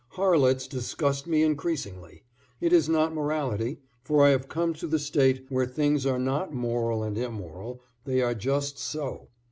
Harlots 0.13 0.65
disgust 0.65 1.27
me 1.27 1.43
increasingly. 1.43 2.23
It 2.59 2.73
is 2.73 2.89
not 2.89 3.13
morality, 3.13 3.81
for 4.03 4.25
I 4.25 4.29
have 4.31 4.47
come 4.49 4.73
to 4.73 4.87
the 4.87 4.97
state 4.97 5.45
where 5.49 5.67
things 5.67 6.07
are 6.07 6.17
not 6.17 6.51
moral 6.51 7.03
and 7.03 7.15
immoral 7.19 7.83
they 8.05 8.19
are 8.19 8.33
just 8.33 8.79
so. 8.79 9.27